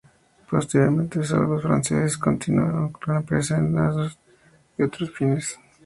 [0.49, 4.17] Posteriormente, sólo los franceses continuaron con la empresa, en aras
[4.75, 5.59] de otros fines.